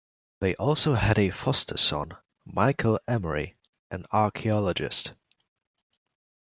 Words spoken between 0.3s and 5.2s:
They also had a foster son, Michael Emery, an archaeologist.